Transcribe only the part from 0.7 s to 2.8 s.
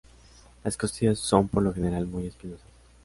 costillas son por lo general muy espinosas.